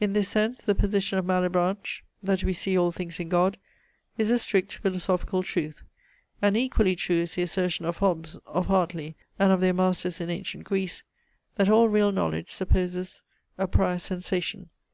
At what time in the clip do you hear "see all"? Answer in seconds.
2.54-2.92